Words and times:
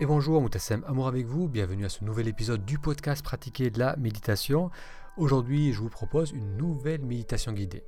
Et 0.00 0.06
bonjour, 0.06 0.40
Moutassem 0.40 0.84
Amour 0.86 1.08
avec 1.08 1.26
vous, 1.26 1.48
bienvenue 1.48 1.84
à 1.84 1.88
ce 1.88 2.04
nouvel 2.04 2.28
épisode 2.28 2.64
du 2.64 2.78
podcast 2.78 3.20
Pratiquer 3.20 3.68
de 3.70 3.80
la 3.80 3.96
méditation. 3.96 4.70
Aujourd'hui, 5.16 5.72
je 5.72 5.80
vous 5.80 5.88
propose 5.88 6.30
une 6.30 6.56
nouvelle 6.56 7.04
méditation 7.04 7.50
guidée. 7.50 7.82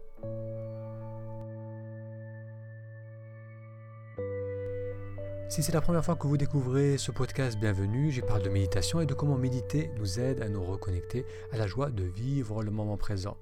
Si 5.49 5.63
c'est 5.63 5.71
la 5.71 5.81
première 5.81 6.05
fois 6.05 6.17
que 6.17 6.27
vous 6.27 6.37
découvrez 6.37 6.99
ce 6.99 7.13
podcast, 7.13 7.57
bienvenue. 7.57 8.11
J'y 8.11 8.23
parle 8.23 8.43
de 8.43 8.49
méditation 8.49 9.01
et 9.01 9.07
de 9.07 9.15
comment 9.15 9.39
méditer 9.39 9.93
nous 9.97 10.19
aide 10.19 10.43
à 10.43 10.49
nous 10.49 10.65
reconnecter 10.65 11.25
à 11.53 11.59
la 11.59 11.69
joie 11.69 11.91
de 11.91 12.03
vivre 12.03 12.65
le 12.65 12.73
moment 12.73 12.97
présent. 12.97 13.37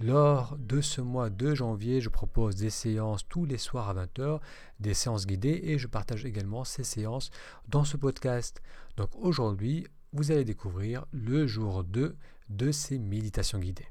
Lors 0.00 0.58
de 0.58 0.82
ce 0.82 1.00
mois 1.00 1.30
de 1.30 1.54
janvier, 1.54 2.02
je 2.02 2.10
propose 2.10 2.54
des 2.56 2.68
séances 2.68 3.26
tous 3.26 3.46
les 3.46 3.56
soirs 3.56 3.88
à 3.88 3.94
20h, 3.94 4.40
des 4.78 4.92
séances 4.92 5.26
guidées 5.26 5.58
et 5.64 5.78
je 5.78 5.86
partage 5.86 6.26
également 6.26 6.64
ces 6.64 6.84
séances 6.84 7.30
dans 7.68 7.84
ce 7.84 7.96
podcast. 7.96 8.60
Donc 8.98 9.08
aujourd'hui, 9.18 9.86
vous 10.12 10.32
allez 10.32 10.44
découvrir 10.44 11.06
le 11.12 11.46
jour 11.46 11.82
2 11.82 12.14
de 12.50 12.72
ces 12.72 12.98
méditations 12.98 13.58
guidées. 13.58 13.88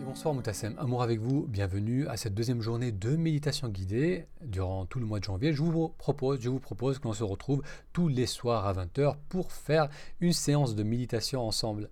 Et 0.00 0.04
bonsoir 0.04 0.32
Moutassem, 0.32 0.74
amour 0.78 1.02
avec 1.02 1.20
vous, 1.20 1.46
bienvenue 1.46 2.06
à 2.08 2.16
cette 2.16 2.34
deuxième 2.34 2.62
journée 2.62 2.92
de 2.92 3.14
méditation 3.14 3.68
guidée 3.68 4.26
durant 4.40 4.86
tout 4.86 5.00
le 5.00 5.04
mois 5.04 5.18
de 5.18 5.24
janvier. 5.24 5.52
Je 5.52 5.62
vous 5.62 5.90
propose, 5.98 6.40
je 6.40 6.48
vous 6.48 6.60
propose 6.60 6.98
qu'on 6.98 7.12
se 7.12 7.24
retrouve 7.24 7.62
tous 7.92 8.08
les 8.08 8.26
soirs 8.26 8.64
à 8.66 8.72
20h 8.72 9.16
pour 9.28 9.52
faire 9.52 9.90
une 10.20 10.32
séance 10.32 10.74
de 10.74 10.82
méditation 10.82 11.46
ensemble. 11.46 11.90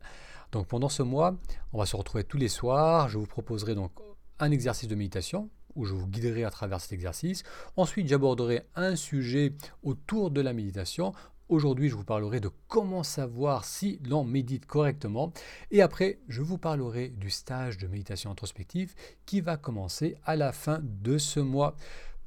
Donc 0.53 0.67
pendant 0.69 0.89
ce 0.89 1.03
mois, 1.03 1.37
on 1.73 1.79
va 1.79 1.87
se 1.87 1.97
retrouver 1.97 2.25
tous 2.25 2.39
les 2.39 2.49
soirs. 2.49 3.09
Je 3.09 3.19
vous 3.19 3.27
proposerai 3.27 3.75
donc 3.75 3.93
un 4.39 4.51
exercice 4.51 4.89
de 4.89 4.95
méditation 4.95 5.51
où 5.75 5.85
je 5.85 5.95
vous 5.95 6.07
guiderai 6.07 6.45
à 6.45 6.51
travers 6.51 6.81
cet 6.81 6.93
exercice. 6.93 7.43
Ensuite, 7.77 8.09
j'aborderai 8.09 8.63
un 8.75 8.97
sujet 8.97 9.53
autour 9.83 10.31
de 10.31 10.41
la 10.41 10.53
méditation. 10.53 11.13
Aujourd'hui, 11.49 11.89
je 11.89 11.95
vous 11.95 12.05
parlerai 12.05 12.41
de 12.41 12.51
comment 12.67 13.05
savoir 13.05 13.65
si 13.65 14.01
l'on 14.09 14.25
médite 14.25 14.67
correctement. 14.67 15.33
Et 15.71 15.81
après, 15.81 16.19
je 16.29 16.43
vous 16.43 16.59
parlerai 16.59 17.11
du 17.11 17.31
stage 17.31 17.79
de 17.79 17.87
méditation 17.87 18.31
introspective 18.31 18.95
qui 19.27 19.41
va 19.41 19.57
commencer 19.57 20.17
à 20.25 20.35
la 20.35 20.53
fin 20.53 20.81
de 20.83 21.19
ce 21.19 21.39
mois. 21.39 21.77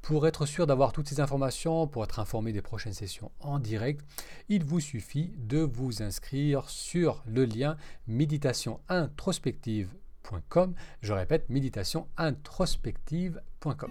Pour 0.02 0.26
être 0.26 0.44
sûr 0.46 0.66
d'avoir 0.66 0.92
toutes 0.92 1.08
ces 1.08 1.20
informations, 1.20 1.86
pour 1.86 2.02
être 2.04 2.20
informé 2.20 2.52
des 2.52 2.62
prochaines 2.62 2.94
sessions 2.94 3.30
en 3.40 3.58
direct, 3.58 4.00
il 4.48 4.64
vous 4.64 4.80
suffit 4.80 5.34
de 5.36 5.58
vous 5.58 6.02
inscrire 6.02 6.70
sur 6.70 7.22
le 7.26 7.44
lien 7.44 7.76
méditationintrospective.com. 8.08 10.74
Je 11.02 11.12
répète, 11.12 11.50
méditationintrospective.com. 11.50 13.90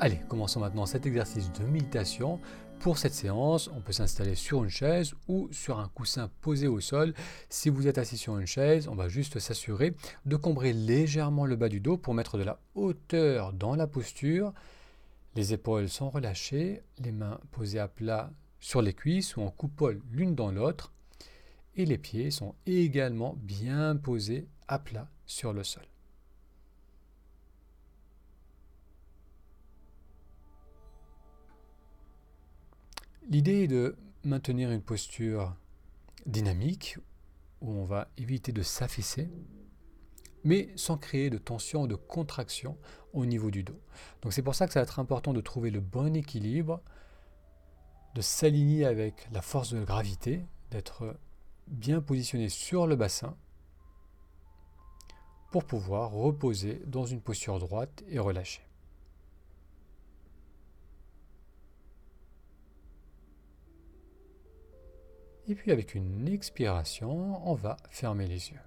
Allez, 0.00 0.20
commençons 0.28 0.60
maintenant 0.60 0.86
cet 0.86 1.06
exercice 1.06 1.50
de 1.52 1.64
méditation. 1.64 2.38
Pour 2.80 2.96
cette 2.96 3.14
séance, 3.14 3.68
on 3.74 3.80
peut 3.80 3.92
s'installer 3.92 4.36
sur 4.36 4.62
une 4.62 4.70
chaise 4.70 5.12
ou 5.26 5.48
sur 5.50 5.80
un 5.80 5.88
coussin 5.88 6.30
posé 6.40 6.68
au 6.68 6.78
sol. 6.78 7.12
Si 7.48 7.70
vous 7.70 7.88
êtes 7.88 7.98
assis 7.98 8.16
sur 8.16 8.38
une 8.38 8.46
chaise, 8.46 8.86
on 8.86 8.94
va 8.94 9.08
juste 9.08 9.40
s'assurer 9.40 9.94
de 10.26 10.36
combrer 10.36 10.72
légèrement 10.72 11.44
le 11.44 11.56
bas 11.56 11.68
du 11.68 11.80
dos 11.80 11.96
pour 11.96 12.14
mettre 12.14 12.38
de 12.38 12.44
la 12.44 12.60
hauteur 12.76 13.52
dans 13.52 13.74
la 13.74 13.88
posture. 13.88 14.52
Les 15.34 15.52
épaules 15.52 15.88
sont 15.88 16.08
relâchées, 16.08 16.82
les 17.00 17.12
mains 17.12 17.40
posées 17.50 17.80
à 17.80 17.88
plat 17.88 18.30
sur 18.60 18.80
les 18.80 18.94
cuisses 18.94 19.36
ou 19.36 19.42
en 19.42 19.50
coupole 19.50 20.00
l'une 20.12 20.36
dans 20.36 20.52
l'autre. 20.52 20.92
Et 21.74 21.84
les 21.84 21.98
pieds 21.98 22.30
sont 22.30 22.54
également 22.64 23.34
bien 23.38 23.96
posés 23.96 24.46
à 24.68 24.78
plat 24.78 25.08
sur 25.26 25.52
le 25.52 25.64
sol. 25.64 25.84
L'idée 33.30 33.64
est 33.64 33.68
de 33.68 33.94
maintenir 34.24 34.70
une 34.70 34.80
posture 34.80 35.54
dynamique 36.24 36.96
où 37.60 37.70
on 37.72 37.84
va 37.84 38.08
éviter 38.16 38.52
de 38.52 38.62
s'affaisser, 38.62 39.28
mais 40.44 40.70
sans 40.76 40.96
créer 40.96 41.28
de 41.28 41.36
tension 41.36 41.82
ou 41.82 41.86
de 41.86 41.94
contraction 41.94 42.78
au 43.12 43.26
niveau 43.26 43.50
du 43.50 43.64
dos. 43.64 43.78
Donc 44.22 44.32
c'est 44.32 44.40
pour 44.40 44.54
ça 44.54 44.66
que 44.66 44.72
ça 44.72 44.80
va 44.80 44.84
être 44.84 44.98
important 44.98 45.34
de 45.34 45.42
trouver 45.42 45.70
le 45.70 45.80
bon 45.80 46.16
équilibre, 46.16 46.80
de 48.14 48.22
s'aligner 48.22 48.86
avec 48.86 49.28
la 49.30 49.42
force 49.42 49.74
de 49.74 49.84
gravité, 49.84 50.46
d'être 50.70 51.14
bien 51.66 52.00
positionné 52.00 52.48
sur 52.48 52.86
le 52.86 52.96
bassin 52.96 53.36
pour 55.50 55.64
pouvoir 55.64 56.12
reposer 56.12 56.80
dans 56.86 57.04
une 57.04 57.20
posture 57.20 57.58
droite 57.58 58.02
et 58.08 58.18
relâchée. 58.18 58.67
Et 65.48 65.54
puis 65.54 65.72
avec 65.72 65.94
une 65.94 66.28
expiration, 66.28 67.48
on 67.48 67.54
va 67.54 67.78
fermer 67.90 68.26
les 68.26 68.50
yeux. 68.50 68.60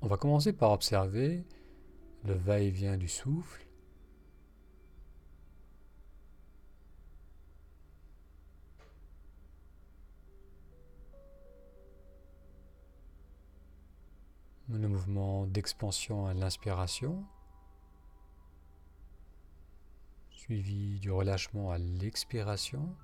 On 0.00 0.06
va 0.06 0.16
commencer 0.16 0.52
par 0.52 0.70
observer 0.70 1.44
le 2.24 2.34
va-et-vient 2.34 2.96
du 2.96 3.08
souffle 3.08 3.67
le 14.76 14.88
mouvement 14.88 15.46
d'expansion 15.46 16.26
à 16.26 16.34
l'inspiration, 16.34 17.24
suivi 20.30 20.98
du 20.98 21.10
relâchement 21.10 21.70
à 21.70 21.78
l'expiration. 21.78 22.94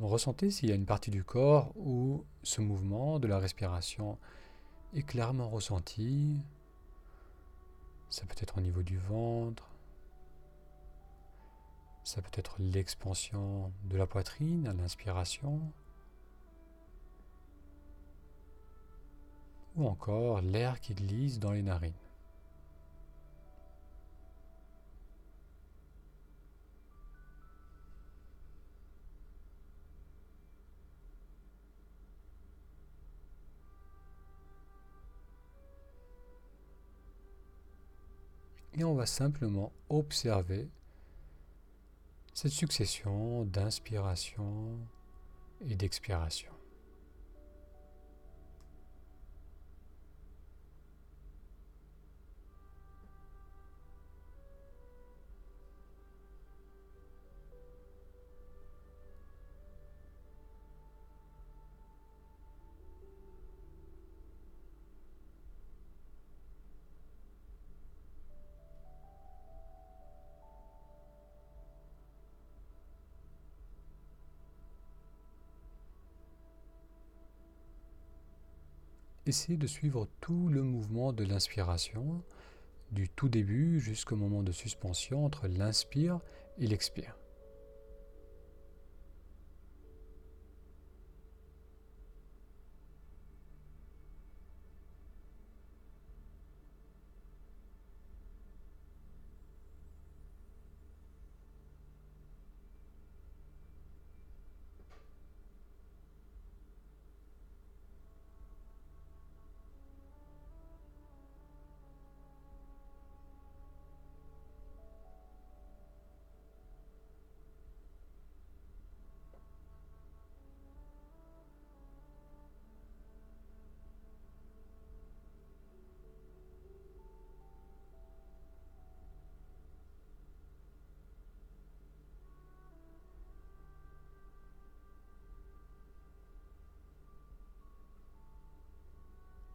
Ressentez 0.00 0.50
s'il 0.50 0.68
y 0.68 0.72
a 0.72 0.74
une 0.74 0.86
partie 0.86 1.12
du 1.12 1.22
corps 1.22 1.72
où 1.76 2.24
ce 2.42 2.60
mouvement 2.60 3.20
de 3.20 3.28
la 3.28 3.38
respiration 3.38 4.18
est 4.94 5.04
clairement 5.04 5.48
ressenti. 5.48 6.40
Ça 8.10 8.26
peut 8.26 8.34
être 8.40 8.58
au 8.58 8.60
niveau 8.60 8.82
du 8.82 8.98
ventre, 8.98 9.71
ça 12.04 12.20
peut 12.20 12.30
être 12.34 12.56
l'expansion 12.58 13.72
de 13.84 13.96
la 13.96 14.06
poitrine 14.06 14.66
à 14.66 14.72
l'inspiration. 14.72 15.60
Ou 19.76 19.86
encore 19.86 20.42
l'air 20.42 20.80
qui 20.80 20.94
glisse 20.94 21.38
dans 21.38 21.52
les 21.52 21.62
narines. 21.62 21.92
Et 38.74 38.84
on 38.84 38.94
va 38.94 39.06
simplement 39.06 39.70
observer 39.90 40.68
cette 42.42 42.50
succession 42.50 43.44
d'inspiration 43.44 44.76
et 45.64 45.76
d'expiration. 45.76 46.51
Essayez 79.32 79.56
de 79.56 79.66
suivre 79.66 80.06
tout 80.20 80.50
le 80.50 80.62
mouvement 80.62 81.14
de 81.14 81.24
l'inspiration, 81.24 82.22
du 82.90 83.08
tout 83.08 83.30
début 83.30 83.80
jusqu'au 83.80 84.14
moment 84.14 84.42
de 84.42 84.52
suspension 84.52 85.24
entre 85.24 85.48
l'inspire 85.48 86.20
et 86.58 86.66
l'expire. 86.66 87.16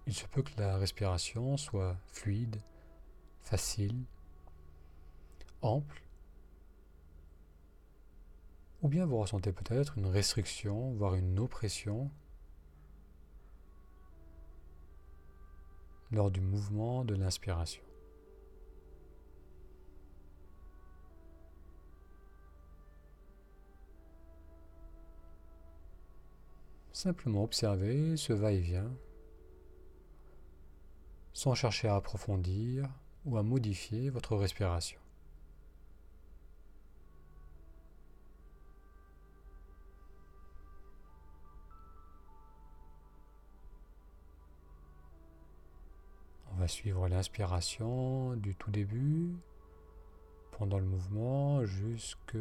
Il 0.07 0.13
se 0.13 0.25
peut 0.25 0.41
que 0.41 0.57
la 0.57 0.77
respiration 0.77 1.57
soit 1.57 1.97
fluide, 2.07 2.61
facile, 3.41 4.05
ample, 5.61 6.01
ou 8.81 8.87
bien 8.87 9.05
vous 9.05 9.17
ressentez 9.17 9.51
peut-être 9.51 9.97
une 9.97 10.05
restriction, 10.05 10.93
voire 10.93 11.15
une 11.15 11.37
oppression 11.39 12.09
lors 16.11 16.31
du 16.31 16.39
mouvement 16.39 17.03
de 17.03 17.13
l'inspiration. 17.13 17.83
Simplement 26.93 27.43
observer 27.43 28.15
ce 28.15 28.31
va-et-vient 28.31 28.89
sans 31.37 31.53
chercher 31.53 31.87
à 31.87 31.95
approfondir 31.97 32.89
ou 33.23 33.37
à 33.37 33.43
modifier 33.43 34.09
votre 34.09 34.35
respiration. 34.35 34.99
On 46.51 46.55
va 46.55 46.67
suivre 46.67 47.07
l'inspiration 47.07 48.35
du 48.37 48.55
tout 48.55 48.71
début 48.71 49.35
pendant 50.57 50.79
le 50.79 50.87
mouvement 50.87 51.63
jusque 51.65 52.35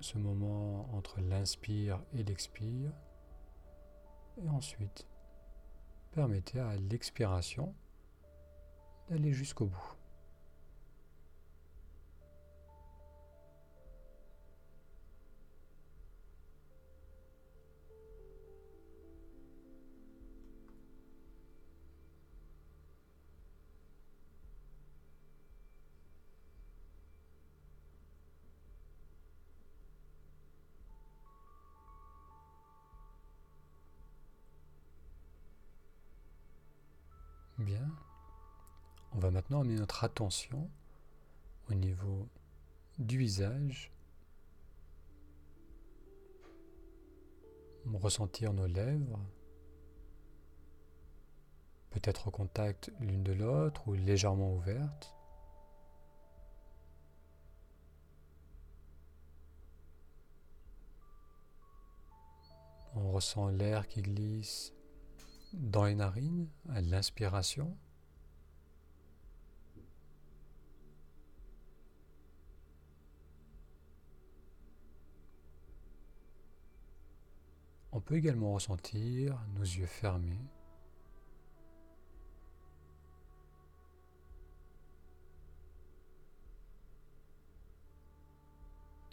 ce 0.00 0.18
moment 0.18 0.92
entre 0.96 1.20
l'inspire 1.20 2.02
et 2.12 2.24
l'expire. 2.24 2.90
Et 4.44 4.48
ensuite, 4.48 5.06
permettez 6.10 6.58
à 6.58 6.74
l'expiration 6.74 7.72
d'aller 9.12 9.32
jusqu'au 9.32 9.66
bout. 9.66 9.96
Bien. 37.58 38.11
On 39.14 39.18
va 39.18 39.30
maintenant 39.30 39.60
amener 39.60 39.76
notre 39.76 40.04
attention 40.04 40.70
au 41.70 41.74
niveau 41.74 42.28
du 42.98 43.18
visage, 43.18 43.92
ressentir 48.02 48.52
nos 48.52 48.66
lèvres, 48.66 49.20
peut-être 51.90 52.28
au 52.28 52.30
contact 52.30 52.90
l'une 53.00 53.22
de 53.22 53.32
l'autre 53.32 53.86
ou 53.86 53.94
légèrement 53.94 54.54
ouvertes. 54.54 55.14
On 62.94 63.12
ressent 63.12 63.48
l'air 63.48 63.86
qui 63.86 64.02
glisse 64.02 64.72
dans 65.54 65.84
les 65.84 65.94
narines 65.94 66.48
à 66.70 66.80
l'inspiration. 66.80 67.76
Peut 78.02 78.16
également 78.16 78.52
ressentir 78.52 79.38
nos 79.54 79.62
yeux 79.62 79.86
fermés. 79.86 80.44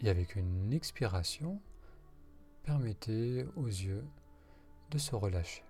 Et 0.02 0.08
avec 0.08 0.34
une 0.36 0.72
expiration, 0.72 1.60
permettez 2.62 3.44
aux 3.56 3.66
yeux 3.66 4.06
de 4.90 4.98
se 4.98 5.14
relâcher. 5.14 5.62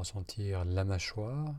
Ressentir 0.00 0.64
la 0.64 0.84
mâchoire. 0.84 1.54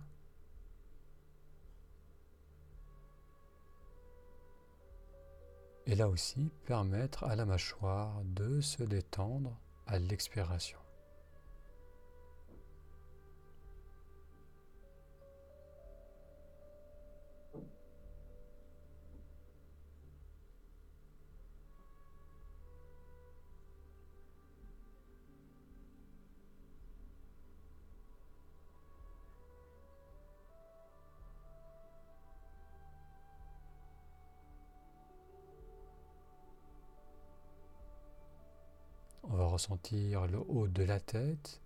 Et 5.86 5.96
là 5.96 6.08
aussi, 6.08 6.52
permettre 6.66 7.24
à 7.24 7.36
la 7.36 7.46
mâchoire 7.46 8.22
de 8.24 8.62
se 8.62 8.84
détendre 8.84 9.58
à 9.88 10.00
l'expiration. 10.00 10.80
Ressentir 39.62 40.26
le 40.26 40.40
haut 40.40 40.68
de 40.68 40.84
la 40.84 41.00
tête. 41.00 41.62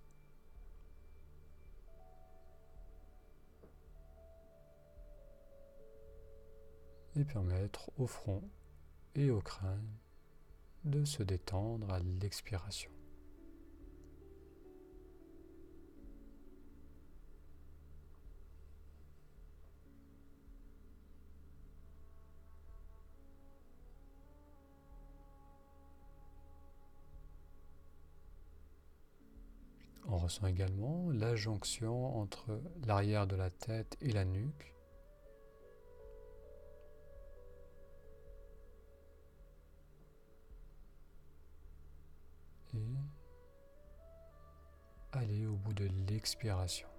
Et 7.16 7.24
permettre 7.24 7.90
au 7.98 8.08
front 8.08 8.44
et 9.16 9.32
au 9.32 9.40
crâne 9.40 9.88
de 10.84 11.06
se 11.06 11.24
détendre 11.24 11.90
à 11.94 12.00
l'expiration. 12.00 12.92
Ressent 30.26 30.48
également 30.48 31.12
la 31.12 31.36
jonction 31.36 32.18
entre 32.20 32.60
l'arrière 32.88 33.28
de 33.28 33.36
la 33.36 33.52
tête 33.52 33.96
et 34.02 34.12
la 34.12 34.26
nuque. 34.26 34.74
Et 42.74 42.98
aller 45.12 45.46
au 45.46 45.56
bout 45.56 45.74
de 45.74 45.88
l'expiration. 46.08 46.95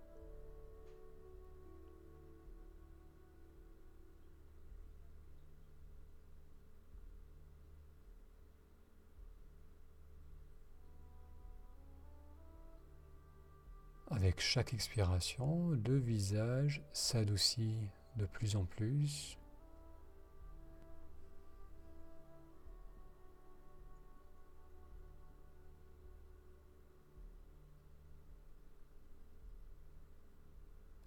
Avec 14.26 14.40
chaque 14.40 14.74
expiration, 14.74 15.68
le 15.68 15.98
visage 15.98 16.82
s'adoucit 16.92 17.78
de 18.16 18.26
plus 18.26 18.56
en 18.56 18.64
plus. 18.64 19.38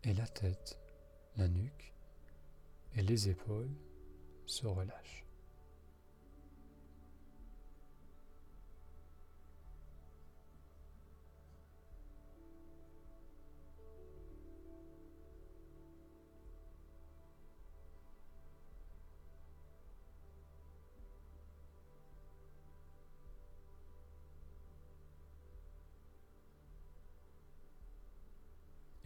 Et 0.06 0.14
la 0.14 0.26
tête, 0.26 0.80
la 1.36 1.50
nuque 1.50 1.94
et 2.96 3.02
les 3.02 3.28
épaules 3.28 3.76
se 4.46 4.66
relâchent. 4.66 5.29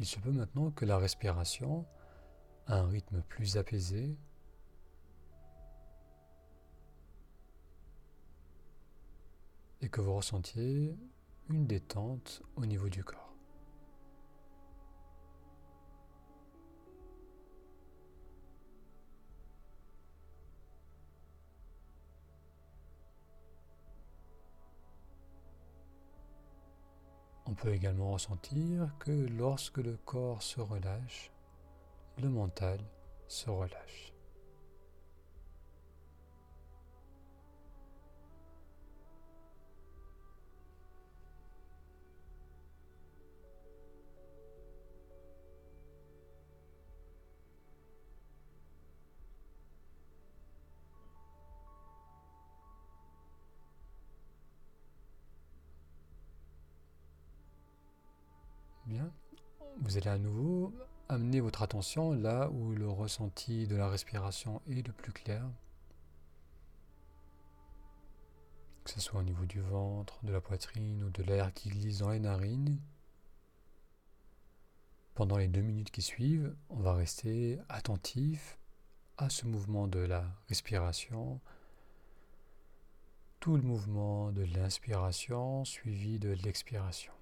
Il 0.04 0.06
se 0.06 0.20
peut 0.20 0.34
maintenant 0.34 0.70
que 0.70 0.84
la 0.84 0.98
respiration 0.98 1.86
a 2.68 2.76
un 2.76 2.88
rythme 2.90 3.22
plus 3.22 3.56
apaisé 3.56 4.18
et 9.80 9.88
que 9.88 10.02
vous 10.02 10.14
ressentiez 10.14 10.94
une 11.48 11.68
détente 11.68 12.42
au 12.58 12.66
niveau 12.66 12.90
du 12.90 13.02
corps. 13.06 13.33
Peut 27.64 27.74
également 27.74 28.12
ressentir 28.12 28.94
que 29.00 29.12
lorsque 29.38 29.78
le 29.78 29.96
corps 30.04 30.44
se 30.44 30.60
relâche, 30.60 31.32
le 32.22 32.28
mental 32.28 32.78
se 33.30 33.50
relâche. 33.50 34.13
Vous 59.80 59.98
allez 59.98 60.08
à 60.08 60.18
nouveau 60.18 60.74
amener 61.10 61.40
votre 61.40 61.62
attention 61.62 62.12
là 62.14 62.50
où 62.50 62.74
le 62.74 62.90
ressenti 62.90 63.68
de 63.68 63.76
la 63.76 63.90
respiration 63.90 64.62
est 64.70 64.86
le 64.86 64.94
plus 64.94 65.12
clair. 65.12 65.44
Que 68.84 68.92
ce 68.92 69.00
soit 69.00 69.20
au 69.20 69.24
niveau 69.24 69.46
du 69.46 69.62
ventre, 69.62 70.24
de 70.24 70.32
la 70.32 70.42
poitrine 70.42 71.04
ou 71.04 71.10
de 71.10 71.24
l'air 71.24 71.54
qui 71.54 71.70
glisse 71.70 72.00
dans 72.00 72.10
les 72.10 72.20
narines. 72.20 72.80
Pendant 75.16 75.38
les 75.38 75.48
deux 75.48 75.62
minutes 75.62 75.92
qui 75.92 76.02
suivent, 76.02 76.56
on 76.70 76.80
va 76.80 76.94
rester 76.94 77.60
attentif 77.70 78.58
à 79.18 79.30
ce 79.30 79.46
mouvement 79.46 79.88
de 79.88 80.00
la 80.00 80.26
respiration, 80.50 81.40
tout 83.40 83.56
le 83.56 83.62
mouvement 83.62 84.32
de 84.32 84.44
l'inspiration 84.44 85.64
suivi 85.66 86.18
de 86.18 86.30
l'expiration. 86.30 87.14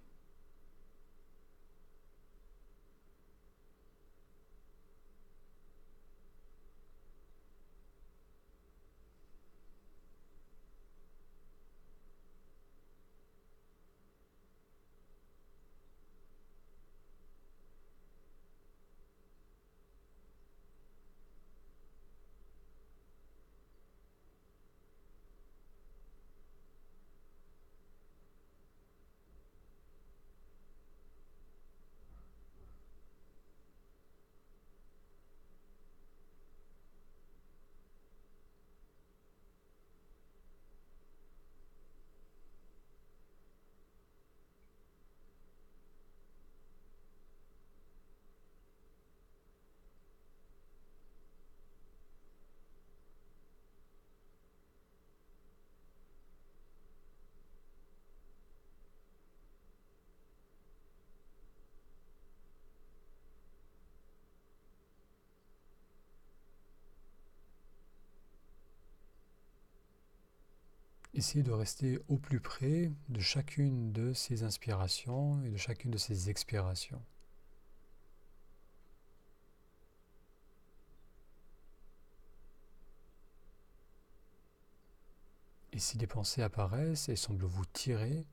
Essayez 71.14 71.44
de 71.44 71.52
rester 71.52 72.00
au 72.08 72.18
plus 72.18 72.40
près 72.40 72.92
de 73.10 73.20
chacune 73.20 73.92
de 73.92 74.14
ces 74.14 74.44
inspirations 74.44 75.44
et 75.44 75.50
de 75.50 75.58
chacune 75.58 75.92
de 75.92 75.98
ces 75.98 76.30
expirations. 76.30 77.02
Et 85.74 85.80
si 85.80 85.98
des 85.98 86.08
pensées 86.08 86.42
apparaissent 86.42 87.10
et 87.10 87.16
semblent 87.16 87.46
vous 87.46 87.66
tirer, 87.66 88.26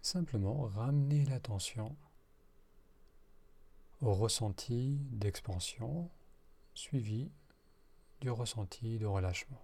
simplement 0.00 0.62
ramenez 0.62 1.24
l'attention 1.26 1.96
au 4.00 4.12
ressenti 4.12 4.98
d'expansion 5.10 6.10
suivi 6.74 7.30
du 8.24 8.30
ressenti 8.30 8.98
de 8.98 9.04
relâchement. 9.04 9.60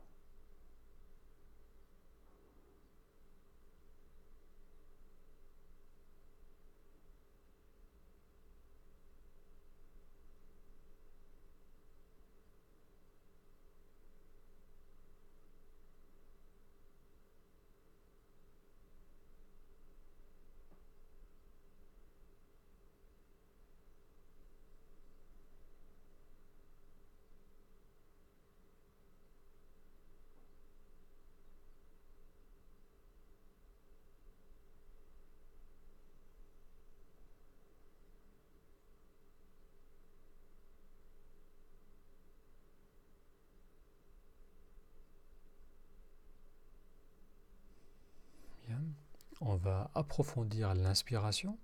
on 49.40 49.50
va 49.62 49.90
approfondir 49.95 50.75
l'inspiration. 50.75 51.59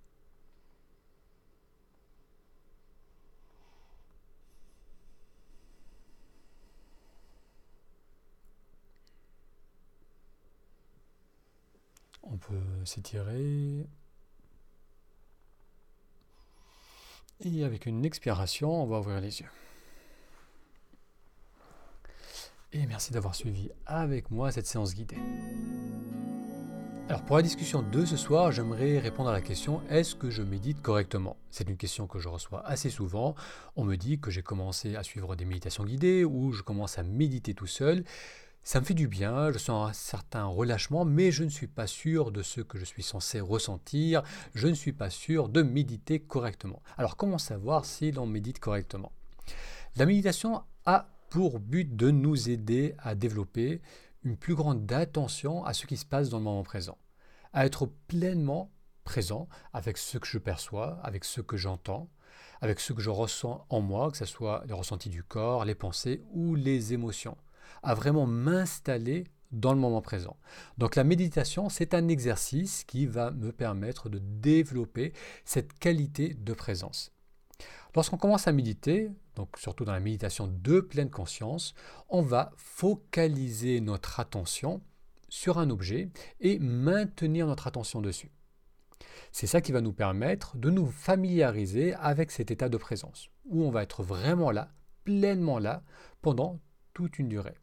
On 12.22 12.36
peut 12.38 12.84
s'étirer. 12.84 13.86
Et 17.40 17.64
avec 17.64 17.86
une 17.86 18.04
expiration, 18.04 18.82
on 18.82 18.86
va 18.86 19.00
ouvrir 19.00 19.20
les 19.20 19.40
yeux. 19.40 19.50
Et 22.72 22.86
merci 22.86 23.12
d'avoir 23.12 23.34
suivi 23.34 23.70
avec 23.86 24.30
moi 24.30 24.50
cette 24.50 24.66
séance 24.66 24.94
guidée. 24.94 25.16
Alors 27.08 27.22
pour 27.22 27.36
la 27.36 27.42
discussion 27.42 27.82
de 27.82 28.04
ce 28.04 28.16
soir, 28.16 28.50
j'aimerais 28.50 28.98
répondre 28.98 29.28
à 29.28 29.32
la 29.32 29.40
question 29.40 29.80
est-ce 29.90 30.16
que 30.16 30.28
je 30.28 30.42
médite 30.42 30.82
correctement? 30.82 31.36
C'est 31.50 31.68
une 31.68 31.76
question 31.76 32.08
que 32.08 32.18
je 32.18 32.28
reçois 32.28 32.66
assez 32.66 32.90
souvent. 32.90 33.36
On 33.76 33.84
me 33.84 33.94
dit 33.94 34.18
que 34.18 34.32
j'ai 34.32 34.42
commencé 34.42 34.96
à 34.96 35.04
suivre 35.04 35.36
des 35.36 35.44
méditations 35.44 35.84
guidées 35.84 36.24
ou 36.24 36.50
je 36.50 36.62
commence 36.62 36.98
à 36.98 37.04
méditer 37.04 37.54
tout 37.54 37.68
seul. 37.68 38.02
Ça 38.64 38.80
me 38.80 38.84
fait 38.84 38.94
du 38.94 39.06
bien, 39.06 39.52
je 39.52 39.58
sens 39.58 39.88
un 39.88 39.92
certain 39.92 40.46
relâchement, 40.46 41.04
mais 41.04 41.30
je 41.30 41.44
ne 41.44 41.48
suis 41.48 41.68
pas 41.68 41.86
sûr 41.86 42.32
de 42.32 42.42
ce 42.42 42.60
que 42.60 42.76
je 42.76 42.84
suis 42.84 43.04
censé 43.04 43.38
ressentir, 43.38 44.24
je 44.56 44.66
ne 44.66 44.74
suis 44.74 44.92
pas 44.92 45.08
sûr 45.08 45.48
de 45.48 45.62
méditer 45.62 46.18
correctement. 46.18 46.82
Alors 46.98 47.16
comment 47.16 47.38
savoir 47.38 47.84
si 47.84 48.10
l'on 48.10 48.26
médite 48.26 48.58
correctement? 48.58 49.12
La 49.94 50.06
méditation 50.06 50.64
a 50.84 51.08
pour 51.30 51.60
but 51.60 51.94
de 51.94 52.10
nous 52.10 52.50
aider 52.50 52.96
à 52.98 53.14
développer 53.14 53.80
une 54.26 54.36
plus 54.36 54.56
grande 54.56 54.90
attention 54.92 55.64
à 55.64 55.72
ce 55.72 55.86
qui 55.86 55.96
se 55.96 56.04
passe 56.04 56.30
dans 56.30 56.38
le 56.38 56.44
moment 56.44 56.64
présent, 56.64 56.98
à 57.52 57.64
être 57.64 57.86
pleinement 58.08 58.72
présent 59.04 59.48
avec 59.72 59.96
ce 59.96 60.18
que 60.18 60.26
je 60.26 60.38
perçois, 60.38 60.98
avec 61.04 61.24
ce 61.24 61.40
que 61.40 61.56
j'entends, 61.56 62.10
avec 62.60 62.80
ce 62.80 62.92
que 62.92 63.00
je 63.00 63.10
ressens 63.10 63.64
en 63.70 63.80
moi, 63.80 64.10
que 64.10 64.16
ce 64.16 64.24
soit 64.24 64.64
les 64.66 64.74
ressentis 64.74 65.10
du 65.10 65.22
corps, 65.22 65.64
les 65.64 65.76
pensées 65.76 66.24
ou 66.32 66.56
les 66.56 66.92
émotions, 66.92 67.36
à 67.84 67.94
vraiment 67.94 68.26
m'installer 68.26 69.28
dans 69.52 69.72
le 69.72 69.78
moment 69.78 70.02
présent. 70.02 70.36
Donc 70.76 70.96
la 70.96 71.04
méditation, 71.04 71.68
c'est 71.68 71.94
un 71.94 72.08
exercice 72.08 72.82
qui 72.82 73.06
va 73.06 73.30
me 73.30 73.52
permettre 73.52 74.08
de 74.08 74.18
développer 74.18 75.12
cette 75.44 75.72
qualité 75.78 76.34
de 76.34 76.52
présence. 76.52 77.12
Lorsqu'on 77.96 78.18
commence 78.18 78.46
à 78.46 78.52
méditer, 78.52 79.10
donc 79.36 79.56
surtout 79.56 79.86
dans 79.86 79.92
la 79.92 80.00
méditation 80.00 80.48
de 80.48 80.80
pleine 80.80 81.08
conscience, 81.08 81.74
on 82.10 82.20
va 82.20 82.52
focaliser 82.58 83.80
notre 83.80 84.20
attention 84.20 84.82
sur 85.30 85.58
un 85.58 85.70
objet 85.70 86.10
et 86.40 86.58
maintenir 86.58 87.46
notre 87.46 87.66
attention 87.66 88.02
dessus. 88.02 88.30
C'est 89.32 89.46
ça 89.46 89.62
qui 89.62 89.72
va 89.72 89.80
nous 89.80 89.94
permettre 89.94 90.58
de 90.58 90.68
nous 90.68 90.84
familiariser 90.84 91.94
avec 91.94 92.32
cet 92.32 92.50
état 92.50 92.68
de 92.68 92.76
présence, 92.76 93.30
où 93.46 93.64
on 93.64 93.70
va 93.70 93.82
être 93.82 94.02
vraiment 94.02 94.50
là, 94.50 94.74
pleinement 95.04 95.58
là, 95.58 95.82
pendant 96.20 96.60
toute 96.92 97.18
une 97.18 97.30
durée. 97.30 97.56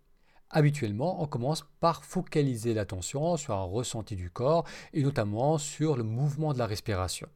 Habituellement, 0.50 1.22
on 1.22 1.28
commence 1.28 1.64
par 1.80 2.04
focaliser 2.04 2.74
l'attention 2.74 3.38
sur 3.38 3.54
un 3.54 3.64
ressenti 3.64 4.16
du 4.16 4.32
corps 4.32 4.66
et 4.94 5.04
notamment 5.04 5.60
sur 5.60 5.96
le 5.96 6.04
mouvement 6.04 6.54
de 6.54 6.58
la 6.58 6.66
respiration. 6.66 7.30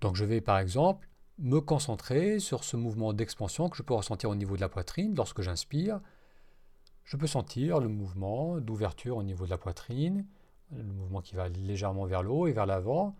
Donc 0.00 0.16
je 0.16 0.24
vais 0.24 0.40
par 0.40 0.58
exemple 0.58 1.09
me 1.40 1.60
concentrer 1.60 2.38
sur 2.38 2.64
ce 2.64 2.76
mouvement 2.76 3.14
d'expansion 3.14 3.70
que 3.70 3.76
je 3.76 3.82
peux 3.82 3.94
ressentir 3.94 4.28
au 4.28 4.34
niveau 4.34 4.56
de 4.56 4.60
la 4.60 4.68
poitrine 4.68 5.14
lorsque 5.14 5.40
j'inspire. 5.40 6.00
Je 7.04 7.16
peux 7.16 7.26
sentir 7.26 7.80
le 7.80 7.88
mouvement 7.88 8.60
d'ouverture 8.60 9.16
au 9.16 9.22
niveau 9.22 9.46
de 9.46 9.50
la 9.50 9.58
poitrine, 9.58 10.26
le 10.70 10.92
mouvement 10.92 11.22
qui 11.22 11.34
va 11.34 11.48
légèrement 11.48 12.04
vers 12.04 12.22
le 12.22 12.30
haut 12.30 12.46
et 12.46 12.52
vers 12.52 12.66
l'avant 12.66 13.16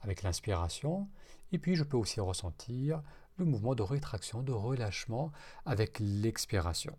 avec 0.00 0.22
l'inspiration. 0.22 1.08
Et 1.52 1.58
puis 1.58 1.76
je 1.76 1.84
peux 1.84 1.96
aussi 1.96 2.20
ressentir 2.20 3.02
le 3.36 3.44
mouvement 3.44 3.76
de 3.76 3.82
rétraction, 3.82 4.42
de 4.42 4.52
relâchement 4.52 5.30
avec 5.64 5.98
l'expiration. 6.00 6.98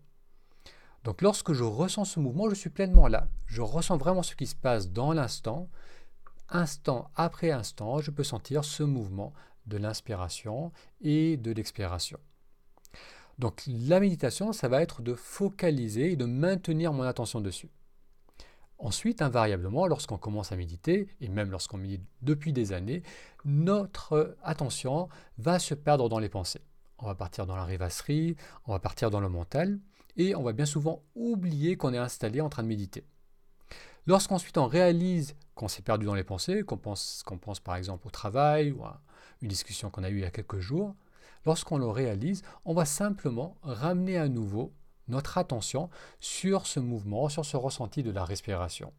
Donc 1.04 1.20
lorsque 1.20 1.52
je 1.52 1.64
ressens 1.64 2.06
ce 2.06 2.20
mouvement, 2.20 2.48
je 2.48 2.54
suis 2.54 2.70
pleinement 2.70 3.08
là. 3.08 3.28
Je 3.46 3.60
ressens 3.60 3.98
vraiment 3.98 4.22
ce 4.22 4.34
qui 4.34 4.46
se 4.46 4.56
passe 4.56 4.90
dans 4.90 5.12
l'instant. 5.12 5.68
Instant 6.48 7.10
après 7.14 7.50
instant, 7.50 8.00
je 8.00 8.10
peux 8.10 8.24
sentir 8.24 8.64
ce 8.64 8.82
mouvement 8.82 9.32
de 9.66 9.76
l'inspiration 9.76 10.72
et 11.00 11.36
de 11.36 11.52
l'expiration. 11.52 12.18
Donc 13.38 13.62
la 13.66 14.00
méditation, 14.00 14.52
ça 14.52 14.68
va 14.68 14.82
être 14.82 15.02
de 15.02 15.14
focaliser 15.14 16.12
et 16.12 16.16
de 16.16 16.24
maintenir 16.24 16.92
mon 16.92 17.02
attention 17.02 17.40
dessus. 17.40 17.70
Ensuite, 18.78 19.22
invariablement, 19.22 19.86
lorsqu'on 19.86 20.18
commence 20.18 20.50
à 20.50 20.56
méditer, 20.56 21.08
et 21.20 21.28
même 21.28 21.50
lorsqu'on 21.50 21.78
médite 21.78 22.02
depuis 22.20 22.52
des 22.52 22.72
années, 22.72 23.02
notre 23.44 24.36
attention 24.42 25.08
va 25.38 25.58
se 25.60 25.74
perdre 25.74 26.08
dans 26.08 26.18
les 26.18 26.28
pensées. 26.28 26.62
On 26.98 27.06
va 27.06 27.14
partir 27.14 27.46
dans 27.46 27.56
la 27.56 27.64
rêvasserie, 27.64 28.36
on 28.66 28.72
va 28.72 28.80
partir 28.80 29.10
dans 29.10 29.20
le 29.20 29.28
mental, 29.28 29.78
et 30.16 30.34
on 30.34 30.42
va 30.42 30.52
bien 30.52 30.66
souvent 30.66 31.02
oublier 31.14 31.76
qu'on 31.76 31.94
est 31.94 31.98
installé 31.98 32.40
en 32.40 32.48
train 32.48 32.64
de 32.64 32.68
méditer. 32.68 33.04
Lorsqu'ensuite 34.06 34.58
on 34.58 34.66
réalise 34.66 35.36
qu'on 35.54 35.68
s'est 35.68 35.82
perdu 35.82 36.06
dans 36.06 36.14
les 36.14 36.24
pensées, 36.24 36.64
qu'on 36.64 36.76
pense, 36.76 37.22
qu'on 37.24 37.38
pense 37.38 37.60
par 37.60 37.76
exemple 37.76 38.06
au 38.08 38.10
travail 38.10 38.72
ou 38.72 38.84
à 38.84 39.00
une 39.42 39.48
discussion 39.48 39.90
qu'on 39.90 40.04
a 40.04 40.10
eue 40.10 40.18
il 40.18 40.22
y 40.22 40.24
a 40.24 40.30
quelques 40.30 40.60
jours, 40.60 40.94
lorsqu'on 41.44 41.78
le 41.78 41.86
réalise, 41.86 42.42
on 42.64 42.74
va 42.74 42.84
simplement 42.84 43.56
ramener 43.62 44.16
à 44.16 44.28
nouveau 44.28 44.72
notre 45.08 45.36
attention 45.38 45.90
sur 46.20 46.66
ce 46.66 46.80
mouvement, 46.80 47.28
sur 47.28 47.44
ce 47.44 47.56
ressenti 47.56 48.02
de 48.02 48.10
la 48.10 48.24
respiration. 48.24 48.92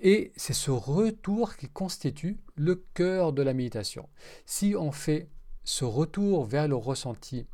Et 0.00 0.32
c'est 0.36 0.52
ce 0.52 0.70
retour 0.70 1.56
qui 1.56 1.68
constitue 1.68 2.38
le 2.54 2.76
cœur 2.94 3.32
de 3.32 3.42
la 3.42 3.52
méditation. 3.52 4.08
Si 4.46 4.76
on 4.76 4.92
fait 4.92 5.28
ce 5.64 5.84
retour 5.84 6.44
vers 6.44 6.68
le 6.68 6.76
ressenti 6.76 7.46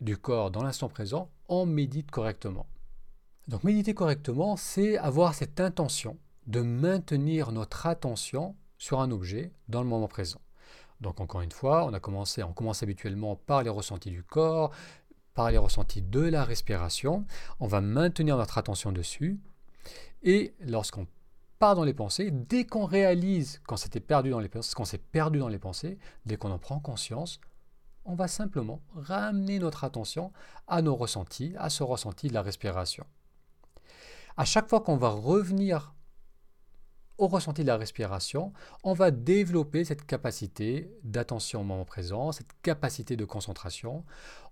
du 0.00 0.16
corps 0.16 0.50
dans 0.50 0.62
l'instant 0.62 0.88
présent, 0.88 1.30
on 1.48 1.66
médite 1.66 2.10
correctement. 2.10 2.66
Donc 3.48 3.64
méditer 3.64 3.94
correctement, 3.94 4.56
c'est 4.56 4.96
avoir 4.96 5.34
cette 5.34 5.60
intention 5.60 6.18
de 6.46 6.60
maintenir 6.60 7.52
notre 7.52 7.86
attention 7.86 8.54
sur 8.78 9.00
un 9.00 9.10
objet 9.10 9.52
dans 9.68 9.82
le 9.82 9.88
moment 9.88 10.08
présent. 10.08 10.40
Donc 11.00 11.20
encore 11.20 11.40
une 11.40 11.52
fois, 11.52 11.90
on 11.90 12.52
commence 12.52 12.82
habituellement 12.82 13.36
par 13.36 13.62
les 13.62 13.70
ressentis 13.70 14.10
du 14.10 14.22
corps, 14.22 14.70
par 15.34 15.50
les 15.50 15.58
ressentis 15.58 16.02
de 16.02 16.20
la 16.20 16.44
respiration. 16.44 17.24
On 17.58 17.66
va 17.66 17.80
maintenir 17.80 18.36
notre 18.36 18.58
attention 18.58 18.92
dessus. 18.92 19.40
Et 20.22 20.54
lorsqu'on 20.60 21.06
part 21.58 21.74
dans 21.74 21.84
les 21.84 21.94
pensées, 21.94 22.30
dès 22.30 22.64
qu'on 22.64 22.84
réalise 22.84 23.60
qu'on 23.66 23.76
s'était 23.76 24.00
perdu 24.00 24.30
dans 24.30 24.40
les 24.40 24.48
pensées, 24.48 24.74
qu'on 24.74 24.84
s'est 24.84 24.98
perdu 24.98 25.38
dans 25.38 25.48
les 25.48 25.58
pensées, 25.58 25.98
dès 26.26 26.36
qu'on 26.36 26.50
en 26.50 26.58
prend 26.58 26.80
conscience, 26.80 27.40
on 28.04 28.14
va 28.14 28.28
simplement 28.28 28.80
ramener 28.94 29.58
notre 29.58 29.84
attention 29.84 30.32
à 30.66 30.82
nos 30.82 30.96
ressentis, 30.96 31.54
à 31.58 31.70
ce 31.70 31.82
ressenti 31.82 32.28
de 32.28 32.34
la 32.34 32.42
respiration. 32.42 33.04
À 34.36 34.44
chaque 34.44 34.68
fois 34.68 34.80
qu'on 34.80 34.96
va 34.96 35.10
revenir 35.10 35.94
au 37.20 37.26
ressenti 37.26 37.60
de 37.60 37.66
la 37.66 37.76
respiration, 37.76 38.54
on 38.82 38.94
va 38.94 39.10
développer 39.10 39.84
cette 39.84 40.06
capacité 40.06 40.90
d'attention 41.04 41.60
au 41.60 41.64
moment 41.64 41.84
présent, 41.84 42.32
cette 42.32 42.48
capacité 42.62 43.14
de 43.14 43.26
concentration. 43.26 44.04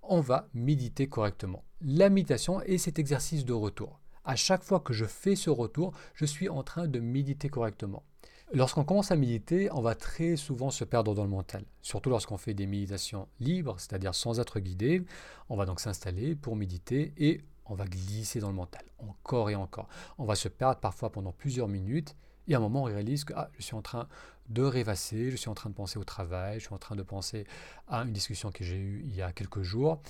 On 0.02 0.20
va 0.20 0.48
méditer 0.52 1.08
correctement. 1.08 1.64
La 1.80 2.10
méditation 2.10 2.60
est 2.60 2.76
cet 2.76 2.98
exercice 2.98 3.46
de 3.46 3.54
retour. 3.54 4.00
À 4.26 4.36
chaque 4.36 4.62
fois 4.62 4.80
que 4.80 4.92
je 4.92 5.06
fais 5.06 5.34
ce 5.34 5.48
retour, 5.48 5.94
je 6.12 6.26
suis 6.26 6.50
en 6.50 6.62
train 6.62 6.88
de 6.88 7.00
méditer 7.00 7.48
correctement. 7.48 8.02
Lorsqu'on 8.52 8.84
commence 8.84 9.10
à 9.10 9.16
méditer, 9.16 9.70
on 9.72 9.80
va 9.80 9.94
très 9.94 10.36
souvent 10.36 10.70
se 10.70 10.84
perdre 10.84 11.14
dans 11.14 11.24
le 11.24 11.30
mental, 11.30 11.64
surtout 11.80 12.10
lorsqu'on 12.10 12.36
fait 12.36 12.52
des 12.52 12.66
méditations 12.66 13.28
libres, 13.40 13.76
c'est-à-dire 13.78 14.14
sans 14.14 14.40
être 14.40 14.60
guidé. 14.60 15.06
On 15.48 15.56
va 15.56 15.64
donc 15.64 15.80
s'installer 15.80 16.34
pour 16.34 16.54
méditer 16.54 17.14
et 17.16 17.40
on 17.64 17.74
va 17.74 17.86
glisser 17.86 18.40
dans 18.40 18.48
le 18.48 18.54
mental, 18.54 18.84
encore 18.98 19.48
et 19.48 19.54
encore. 19.54 19.88
On 20.18 20.26
va 20.26 20.34
se 20.34 20.48
perdre 20.48 20.80
parfois 20.80 21.10
pendant 21.10 21.32
plusieurs 21.32 21.68
minutes 21.68 22.14
et 22.48 22.54
à 22.54 22.58
un 22.58 22.60
moment 22.60 22.82
on 22.82 22.84
réalise 22.84 23.24
que 23.24 23.34
ah, 23.36 23.50
je 23.58 23.62
suis 23.62 23.74
en 23.74 23.82
train 23.82 24.08
de 24.48 24.62
rêvasser, 24.62 25.30
je 25.30 25.36
suis 25.36 25.50
en 25.50 25.54
train 25.54 25.70
de 25.70 25.74
penser 25.74 25.98
au 25.98 26.04
travail, 26.04 26.58
je 26.58 26.64
suis 26.64 26.74
en 26.74 26.78
train 26.78 26.96
de 26.96 27.02
penser 27.02 27.46
à 27.86 28.00
une 28.02 28.12
discussion 28.12 28.50
que 28.50 28.64
j'ai 28.64 28.76
eue 28.76 29.02
il 29.04 29.14
y 29.14 29.22
a 29.22 29.32
quelques 29.32 29.62
jours 29.62 30.00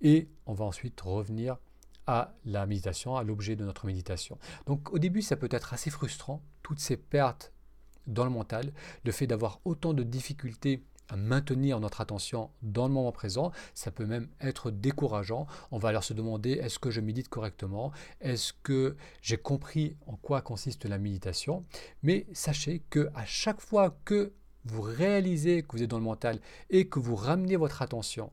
et 0.00 0.28
on 0.46 0.54
va 0.54 0.64
ensuite 0.64 1.00
revenir 1.00 1.58
à 2.06 2.34
la 2.44 2.66
méditation, 2.66 3.16
à 3.16 3.22
l'objet 3.22 3.54
de 3.54 3.64
notre 3.64 3.86
méditation. 3.86 4.38
Donc 4.66 4.92
au 4.92 4.98
début 4.98 5.22
ça 5.22 5.36
peut 5.36 5.48
être 5.50 5.74
assez 5.74 5.90
frustrant, 5.90 6.42
toutes 6.62 6.80
ces 6.80 6.96
pertes 6.96 7.52
dans 8.06 8.24
le 8.24 8.30
mental, 8.30 8.72
le 9.04 9.12
fait 9.12 9.26
d'avoir 9.26 9.60
autant 9.64 9.94
de 9.94 10.02
difficultés 10.02 10.82
à 11.08 11.16
maintenir 11.16 11.80
notre 11.80 12.00
attention 12.00 12.50
dans 12.62 12.86
le 12.86 12.94
moment 12.94 13.12
présent, 13.12 13.52
ça 13.74 13.90
peut 13.90 14.06
même 14.06 14.28
être 14.40 14.70
décourageant. 14.70 15.46
On 15.70 15.78
va 15.78 15.90
alors 15.90 16.04
se 16.04 16.14
demander 16.14 16.52
est-ce 16.52 16.78
que 16.78 16.90
je 16.90 17.00
médite 17.00 17.28
correctement? 17.28 17.92
Est-ce 18.20 18.52
que 18.62 18.96
j'ai 19.20 19.36
compris 19.36 19.96
en 20.06 20.16
quoi 20.16 20.40
consiste 20.40 20.84
la 20.84 20.98
méditation? 20.98 21.64
Mais 22.02 22.26
sachez 22.32 22.82
que 22.90 23.10
à 23.14 23.24
chaque 23.24 23.60
fois 23.60 23.96
que 24.04 24.32
vous 24.64 24.82
réalisez 24.82 25.62
que 25.62 25.72
vous 25.72 25.82
êtes 25.82 25.90
dans 25.90 25.98
le 25.98 26.04
mental 26.04 26.40
et 26.70 26.88
que 26.88 27.00
vous 27.00 27.16
ramenez 27.16 27.56
votre 27.56 27.82
attention 27.82 28.30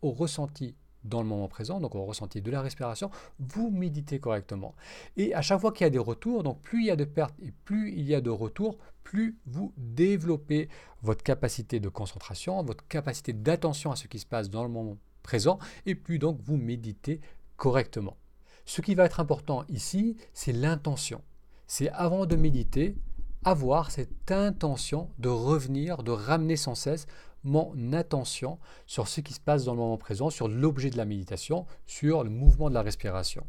au 0.00 0.10
ressenti 0.10 0.74
dans 1.04 1.22
le 1.22 1.28
moment 1.28 1.48
présent, 1.48 1.80
donc 1.80 1.94
au 1.94 2.04
ressenti 2.04 2.40
de 2.40 2.50
la 2.50 2.62
respiration, 2.62 3.10
vous 3.38 3.70
méditez 3.70 4.20
correctement. 4.20 4.74
Et 5.16 5.34
à 5.34 5.42
chaque 5.42 5.60
fois 5.60 5.72
qu'il 5.72 5.84
y 5.84 5.86
a 5.86 5.90
des 5.90 5.98
retours, 5.98 6.42
donc 6.42 6.60
plus 6.62 6.82
il 6.82 6.86
y 6.86 6.90
a 6.90 6.96
de 6.96 7.04
pertes 7.04 7.34
et 7.42 7.52
plus 7.64 7.92
il 7.92 8.06
y 8.06 8.14
a 8.14 8.20
de 8.20 8.30
retours, 8.30 8.78
plus 9.02 9.36
vous 9.46 9.72
développez 9.76 10.68
votre 11.02 11.22
capacité 11.22 11.80
de 11.80 11.88
concentration, 11.88 12.62
votre 12.62 12.86
capacité 12.86 13.32
d'attention 13.32 13.90
à 13.90 13.96
ce 13.96 14.06
qui 14.06 14.18
se 14.18 14.26
passe 14.26 14.50
dans 14.50 14.62
le 14.62 14.70
moment 14.70 14.96
présent, 15.22 15.58
et 15.86 15.94
plus 15.94 16.18
donc 16.18 16.40
vous 16.42 16.56
méditez 16.56 17.20
correctement. 17.56 18.16
Ce 18.64 18.80
qui 18.80 18.94
va 18.94 19.04
être 19.04 19.20
important 19.20 19.64
ici, 19.68 20.16
c'est 20.34 20.52
l'intention. 20.52 21.22
C'est 21.66 21.90
avant 21.90 22.26
de 22.26 22.36
méditer, 22.36 22.96
avoir 23.44 23.90
cette 23.90 24.30
intention 24.30 25.10
de 25.18 25.28
revenir, 25.28 26.02
de 26.02 26.12
ramener 26.12 26.56
sans 26.56 26.74
cesse 26.74 27.06
mon 27.44 27.92
attention 27.92 28.58
sur 28.86 29.08
ce 29.08 29.20
qui 29.20 29.32
se 29.32 29.40
passe 29.40 29.64
dans 29.64 29.72
le 29.72 29.78
moment 29.78 29.96
présent, 29.96 30.30
sur 30.30 30.48
l'objet 30.48 30.90
de 30.90 30.96
la 30.96 31.04
méditation, 31.04 31.66
sur 31.86 32.24
le 32.24 32.30
mouvement 32.30 32.68
de 32.68 32.74
la 32.74 32.82
respiration. 32.82 33.46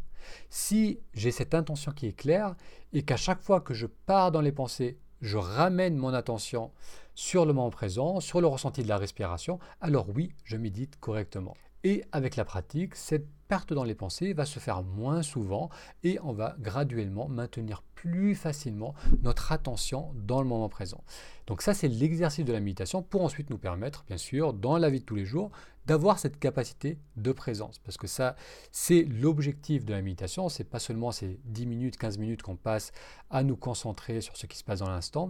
Si 0.50 1.00
j'ai 1.14 1.32
cette 1.32 1.54
intention 1.54 1.92
qui 1.92 2.08
est 2.08 2.14
claire 2.14 2.56
et 2.94 3.04
qu'à 3.04 3.18
chaque 3.18 3.42
fois 3.42 3.62
que 3.62 3.74
je 3.74 3.88
pars 3.88 4.32
dans 4.32 4.42
les 4.42 4.52
pensées, 4.52 4.98
je 5.22 5.38
ramène 5.38 5.96
mon 5.96 6.14
attention 6.14 6.72
sur 7.16 7.46
le 7.46 7.54
moment 7.54 7.70
présent, 7.70 8.20
sur 8.20 8.42
le 8.42 8.48
ressenti 8.48 8.84
de 8.84 8.90
la 8.90 8.98
respiration, 8.98 9.60
alors 9.82 10.08
oui, 10.14 10.34
je 10.44 10.58
médite 10.58 11.00
correctement. 11.00 11.56
Et 11.84 12.04
avec 12.12 12.36
la 12.38 12.46
pratique, 12.46 12.96
cette 12.96 13.28
perte 13.50 13.74
dans 13.74 13.84
les 13.84 13.94
pensées 13.94 14.34
va 14.34 14.46
se 14.46 14.60
faire 14.60 14.84
moins 14.84 15.22
souvent 15.22 15.70
et 16.04 16.18
on 16.24 16.32
va 16.32 16.56
graduellement 16.60 17.28
maintenir 17.28 17.84
plus 17.94 18.36
facilement 18.36 18.96
notre 19.22 19.52
attention 19.52 20.14
dans 20.16 20.42
le 20.42 20.48
moment 20.48 20.70
présent. 20.70 21.04
Donc 21.46 21.62
ça, 21.62 21.74
c'est 21.74 21.90
l'exercice 21.90 22.46
de 22.46 22.54
la 22.54 22.62
méditation 22.62 23.04
pour 23.04 23.22
ensuite 23.22 23.50
nous 23.50 23.58
permettre, 23.58 24.06
bien 24.08 24.18
sûr, 24.18 24.54
dans 24.54 24.78
la 24.78 24.90
vie 24.90 25.02
de 25.02 25.06
tous 25.06 25.16
les 25.16 25.26
jours, 25.26 25.52
d'avoir 25.86 26.20
cette 26.20 26.40
capacité 26.40 26.98
de 27.18 27.32
présence. 27.34 27.80
Parce 27.80 27.98
que 27.98 28.08
ça, 28.08 28.36
c'est 28.72 29.04
l'objectif 29.04 29.84
de 29.84 29.94
la 29.94 30.02
méditation. 30.02 30.48
C'est 30.48 30.64
pas 30.64 30.80
seulement 30.80 31.12
ces 31.12 31.40
10 31.44 31.66
minutes, 31.66 31.98
15 31.98 32.18
minutes 32.18 32.42
qu'on 32.42 32.56
passe 32.56 32.94
à 33.30 33.44
nous 33.44 33.58
concentrer 33.58 34.22
sur 34.22 34.38
ce 34.38 34.46
qui 34.46 34.58
se 34.58 34.64
passe 34.64 34.80
dans 34.80 34.90
l'instant, 34.90 35.30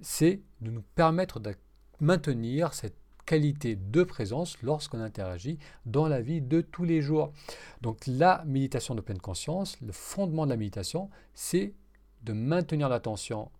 c'est 0.00 0.42
de 0.60 0.70
nous 0.70 0.82
permettre 0.94 1.38
de 1.38 1.54
maintenir 2.00 2.74
cette 2.74 2.96
qualité 3.26 3.76
de 3.76 4.02
présence 4.02 4.60
lorsqu'on 4.62 5.00
interagit 5.00 5.58
dans 5.86 6.08
la 6.08 6.20
vie 6.20 6.40
de 6.40 6.60
tous 6.60 6.84
les 6.84 7.02
jours. 7.02 7.32
Donc 7.80 8.06
la 8.06 8.42
méditation 8.46 8.94
de 8.94 9.00
pleine 9.00 9.20
conscience, 9.20 9.80
le 9.80 9.92
fondement 9.92 10.44
de 10.44 10.50
la 10.50 10.56
méditation, 10.56 11.10
c'est 11.34 11.74
de 12.22 12.32
maintenir 12.32 12.88
l'attention 12.88 13.50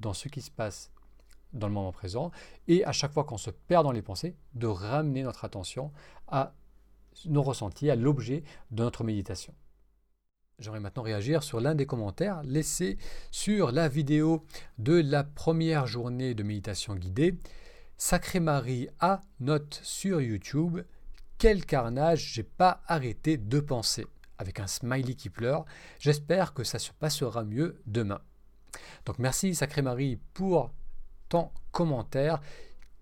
dans 0.00 0.12
ce 0.12 0.28
qui 0.28 0.42
se 0.42 0.50
passe 0.50 0.90
dans 1.52 1.68
le 1.68 1.74
moment 1.74 1.92
présent 1.92 2.30
et 2.68 2.84
à 2.84 2.92
chaque 2.92 3.12
fois 3.12 3.24
qu'on 3.24 3.38
se 3.38 3.50
perd 3.50 3.84
dans 3.84 3.92
les 3.92 4.02
pensées, 4.02 4.36
de 4.54 4.66
ramener 4.66 5.22
notre 5.22 5.44
attention 5.44 5.92
à 6.28 6.54
nos 7.24 7.42
ressentis, 7.42 7.88
à 7.90 7.96
l'objet 7.96 8.44
de 8.70 8.82
notre 8.82 9.04
méditation. 9.04 9.54
J'aimerais 10.58 10.80
maintenant 10.80 11.02
réagir 11.02 11.42
sur 11.42 11.60
l'un 11.60 11.74
des 11.74 11.84
commentaires 11.84 12.42
laissés 12.42 12.96
sur 13.30 13.72
la 13.72 13.88
vidéo 13.88 14.44
de 14.78 14.94
la 14.94 15.22
première 15.22 15.86
journée 15.86 16.34
de 16.34 16.42
méditation 16.42 16.94
guidée. 16.94 17.38
Sacré 17.98 18.40
Marie 18.40 18.90
A 19.00 19.22
note 19.40 19.80
sur 19.82 20.20
YouTube 20.20 20.80
Quel 21.38 21.64
carnage, 21.64 22.34
j'ai 22.34 22.42
pas 22.42 22.82
arrêté 22.86 23.38
de 23.38 23.58
penser. 23.58 24.06
Avec 24.36 24.60
un 24.60 24.66
smiley 24.66 25.14
qui 25.14 25.30
pleure. 25.30 25.64
J'espère 25.98 26.52
que 26.52 26.62
ça 26.62 26.78
se 26.78 26.92
passera 26.92 27.42
mieux 27.42 27.80
demain. 27.86 28.20
Donc 29.06 29.18
merci 29.18 29.54
Sacré 29.54 29.80
Marie 29.80 30.18
pour 30.34 30.72
ton 31.30 31.50
commentaire. 31.72 32.40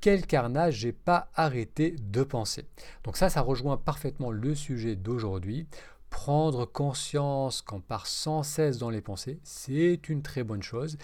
Quel 0.01 0.27
carnage, 0.29 0.75
j'ai 0.75 0.93
pas 0.93 1.29
arrêté 1.35 1.97
de 1.99 2.23
penser. 2.23 2.65
Donc 3.03 3.17
ça, 3.17 3.29
ça 3.29 3.41
rejoint 3.41 3.77
parfaitement 3.77 4.31
le 4.31 4.55
sujet 4.55 4.95
d'aujourd'hui. 4.95 5.67
Prendre 6.09 6.67
conscience 6.67 7.63
qu'on 7.63 7.81
part 7.81 8.07
sans 8.07 8.45
cesse 8.45 8.79
dans 8.79 8.91
les 8.91 9.01
pensées, 9.01 9.41
c'est 9.43 10.09
une 10.09 10.23
très 10.23 10.45
bonne 10.45 10.63
chose 10.63 10.99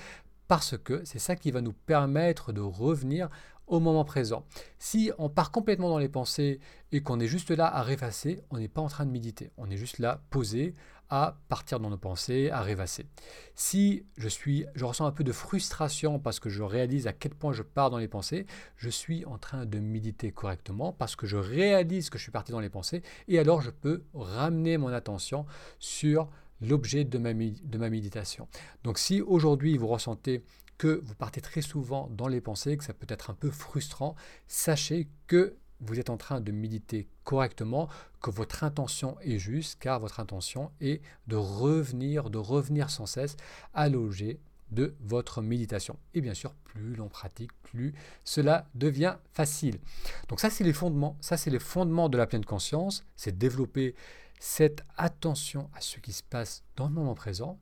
parce 0.51 0.77
que 0.77 1.05
c'est 1.05 1.21
ça 1.21 1.37
qui 1.37 1.53
va 1.53 1.61
nous 1.61 1.73
permettre 1.73 2.53
de 2.53 2.61
revenir 2.61 3.31
au 3.71 3.79
moment 3.79 4.05
présent. 4.05 4.45
Si 4.79 5.11
on 5.17 5.31
part 5.31 5.53
complètement 5.53 5.89
dans 5.89 5.99
les 5.99 6.09
pensées 6.09 6.61
et 6.93 7.03
qu'on 7.03 7.21
est 7.21 7.29
juste 7.29 7.51
là 7.51 7.73
à 7.75 7.83
rêvasser, 7.83 8.43
on 8.51 8.59
n'est 8.59 8.69
pas 8.69 8.83
en 8.83 8.89
train 8.89 9.07
de 9.07 9.13
méditer. 9.13 9.51
On 9.57 9.71
est 9.71 9.77
juste 9.77 10.01
là 10.01 10.21
posé 10.31 10.75
à 11.09 11.39
partir 11.49 11.81
dans 11.81 11.89
nos 11.89 11.97
pensées, 11.97 12.51
à 12.51 12.63
rêvasser. 12.63 13.07
Si 13.55 14.05
je 14.17 14.29
suis, 14.29 14.67
je 14.75 14.85
ressens 14.85 15.07
un 15.07 15.13
peu 15.13 15.25
de 15.25 15.33
frustration 15.33 16.19
parce 16.19 16.41
que 16.41 16.51
je 16.51 16.63
réalise 16.63 17.07
à 17.07 17.13
quel 17.13 17.35
point 17.35 17.53
je 17.53 17.63
pars 17.63 17.91
dans 17.91 17.99
les 17.99 18.09
pensées, 18.09 18.47
je 18.77 18.91
suis 18.91 19.25
en 19.25 19.39
train 19.39 19.67
de 19.67 19.79
méditer 19.79 20.33
correctement 20.33 20.93
parce 20.93 21.17
que 21.17 21.27
je 21.27 21.37
réalise 21.37 22.11
que 22.11 22.19
je 22.19 22.25
suis 22.25 22.33
parti 22.33 22.53
dans 22.53 22.61
les 22.61 22.71
pensées 22.71 23.03
et 23.29 23.39
alors 23.39 23.63
je 23.63 23.71
peux 23.71 24.03
ramener 24.15 24.79
mon 24.79 24.89
attention 24.89 25.47
sur 25.79 26.29
l'objet 26.61 27.05
de 27.05 27.19
ma, 27.19 27.33
de 27.33 27.79
ma 27.79 27.89
méditation. 27.89 28.49
Donc 28.83 28.99
si 28.99 29.21
aujourd'hui 29.21 29.77
vous 29.79 29.89
ressentez 29.89 30.43
que 30.81 31.03
vous 31.05 31.15
partez 31.15 31.43
très 31.43 31.61
souvent 31.61 32.09
dans 32.11 32.27
les 32.27 32.41
pensées, 32.41 32.79
que 32.79 32.85
ça 32.85 32.95
peut 32.95 33.07
être 33.11 33.29
un 33.29 33.35
peu 33.35 33.51
frustrant, 33.51 34.17
sachez 34.49 35.09
que 35.27 35.55
vous 35.81 36.01
êtes 36.01 36.09
en 36.09 36.17
train 36.17 36.41
de 36.41 36.53
méditer 36.53 37.07
correctement, 37.23 37.91
que 38.23 38.31
votre 38.31 38.65
intention 38.65 39.19
est 39.21 39.39
juste, 39.39 39.79
car 39.79 40.01
votre 40.01 40.21
intention 40.21 40.71
est 40.81 41.03
de 41.27 41.37
revenir, 41.37 42.31
de 42.31 42.39
revenir 42.39 42.89
sans 42.89 43.05
cesse 43.05 43.37
à 43.75 43.91
l'objet 43.91 44.41
de 44.71 44.95
votre 45.01 45.43
méditation. 45.43 45.99
Et 46.15 46.23
bien 46.23 46.33
sûr, 46.33 46.55
plus 46.65 46.95
l'on 46.95 47.11
pratique, 47.11 47.51
plus 47.63 47.93
cela 48.25 48.67
devient 48.75 49.17
facile. 49.35 49.81
Donc 50.31 50.41
ça, 50.41 50.49
c'est 50.49 50.65
les 50.65 50.73
fondements. 50.73 51.19
Ça, 51.21 51.37
c'est 51.37 51.51
les 51.51 51.59
fondements 51.59 52.09
de 52.09 52.17
la 52.17 52.27
pleine 52.27 52.47
conscience. 52.47 53.05
C'est 53.17 53.37
développer 53.37 53.95
cette 54.39 54.83
attention 54.97 55.69
à 55.75 55.83
ce 55.83 55.99
qui 55.99 56.15
se 56.15 56.23
passe 56.23 56.65
dans 56.77 56.89
le 56.89 56.95
moment 56.95 57.15
présent, 57.15 57.59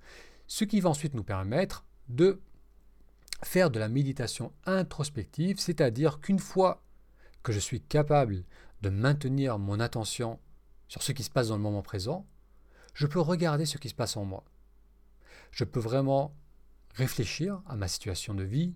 ce 0.47 0.63
qui 0.63 0.79
va 0.79 0.91
ensuite 0.91 1.15
nous 1.15 1.25
permettre 1.25 1.85
de 2.09 2.41
faire 3.43 3.71
de 3.71 3.79
la 3.79 3.89
méditation 3.89 4.53
introspective, 4.65 5.59
c'est-à-dire 5.59 6.21
qu'une 6.21 6.39
fois 6.39 6.83
que 7.43 7.53
je 7.53 7.59
suis 7.59 7.81
capable 7.81 8.45
de 8.83 8.89
maintenir 8.89 9.59
mon 9.59 9.81
attention 9.81 10.39
sur 10.89 11.03
ce 11.03 11.13
qui 11.13 11.23
se 11.23 11.31
passe 11.31 11.49
dans 11.49 11.57
le 11.57 11.63
moment 11.63 11.83
présent, 11.83 12.27
je 12.95 13.07
peux 13.07 13.21
regarder 13.21 13.67
ce 13.67 13.79
qui 13.79 13.89
se 13.89 13.95
passe 13.95 14.17
en 14.17 14.25
moi. 14.25 14.45
Je 15.51 15.65
peux 15.65 15.81
vraiment 15.81 16.35
réfléchir 16.95 17.63
à 17.67 17.77
ma 17.77 17.89
situation 17.89 18.35
de 18.35 18.43
vie, 18.43 18.75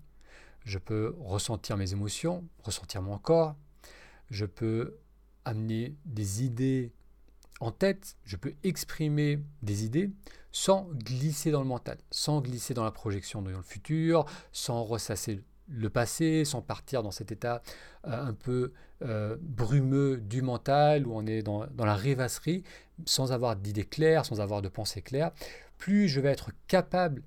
je 0.64 0.78
peux 0.78 1.16
ressentir 1.18 1.76
mes 1.76 1.92
émotions, 1.92 2.46
ressentir 2.62 3.02
mon 3.02 3.18
corps, 3.18 3.56
je 4.30 4.46
peux 4.46 4.98
amener 5.44 5.96
des 6.04 6.44
idées 6.44 6.92
en 7.60 7.72
tête, 7.72 8.16
je 8.24 8.36
peux 8.36 8.54
exprimer 8.62 9.40
des 9.62 9.84
idées 9.84 10.10
sans 10.52 10.88
glisser 10.92 11.50
dans 11.50 11.60
le 11.60 11.66
mental, 11.66 11.98
sans 12.10 12.40
glisser 12.40 12.74
dans 12.74 12.84
la 12.84 12.90
projection 12.90 13.42
dans 13.42 13.50
le 13.50 13.62
futur, 13.62 14.26
sans 14.52 14.84
ressasser 14.84 15.42
le 15.68 15.90
passé, 15.90 16.44
sans 16.44 16.60
partir 16.60 17.02
dans 17.02 17.10
cet 17.10 17.32
état 17.32 17.62
euh, 18.06 18.26
un 18.26 18.34
peu 18.34 18.72
euh, 19.02 19.36
brumeux 19.40 20.18
du 20.18 20.42
mental 20.42 21.06
où 21.06 21.14
on 21.14 21.26
est 21.26 21.42
dans, 21.42 21.66
dans 21.68 21.86
la 21.86 21.94
rêvasserie, 21.94 22.62
sans 23.06 23.32
avoir 23.32 23.56
d'idées 23.56 23.84
claires, 23.84 24.26
sans 24.26 24.40
avoir 24.40 24.62
de 24.62 24.68
pensées 24.68 25.02
claires, 25.02 25.32
plus 25.78 26.08
je 26.08 26.20
vais 26.20 26.30
être 26.30 26.50
capable 26.68 27.22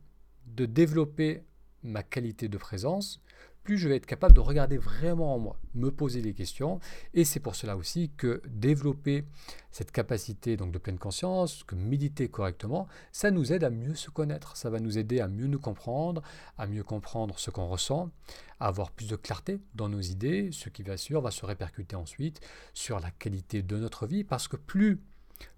de 0.45 0.65
développer 0.65 1.43
ma 1.83 2.03
qualité 2.03 2.47
de 2.47 2.57
présence, 2.57 3.21
plus 3.65 3.77
je 3.79 3.89
vais 3.89 3.95
être 3.97 4.05
capable 4.05 4.35
de 4.35 4.39
regarder 4.39 4.77
vraiment 4.77 5.33
en 5.35 5.39
moi, 5.39 5.59
me 5.73 5.89
poser 5.89 6.21
des 6.21 6.33
questions. 6.33 6.79
Et 7.15 7.25
c'est 7.25 7.39
pour 7.39 7.55
cela 7.55 7.75
aussi 7.75 8.11
que 8.15 8.41
développer 8.47 9.25
cette 9.71 9.91
capacité 9.91 10.55
donc 10.55 10.71
de 10.71 10.77
pleine 10.77 10.99
conscience, 10.99 11.63
que 11.63 11.75
méditer 11.75 12.29
correctement, 12.29 12.87
ça 13.11 13.31
nous 13.31 13.51
aide 13.51 13.63
à 13.63 13.71
mieux 13.71 13.95
se 13.95 14.11
connaître. 14.11 14.55
Ça 14.55 14.69
va 14.69 14.79
nous 14.79 14.97
aider 14.97 15.19
à 15.19 15.27
mieux 15.27 15.47
nous 15.47 15.59
comprendre, 15.59 16.21
à 16.57 16.67
mieux 16.67 16.83
comprendre 16.83 17.39
ce 17.39 17.49
qu'on 17.49 17.67
ressent, 17.67 18.11
à 18.59 18.67
avoir 18.67 18.91
plus 18.91 19.07
de 19.07 19.15
clarté 19.15 19.59
dans 19.73 19.89
nos 19.89 20.01
idées, 20.01 20.51
ce 20.53 20.69
qui 20.69 20.83
va 20.83 20.95
sûr 20.95 21.19
va 21.21 21.31
se 21.31 21.45
répercuter 21.45 21.95
ensuite 21.95 22.39
sur 22.73 22.99
la 22.99 23.09
qualité 23.09 23.63
de 23.63 23.77
notre 23.77 24.05
vie, 24.05 24.23
parce 24.23 24.47
que 24.47 24.57
plus 24.57 25.01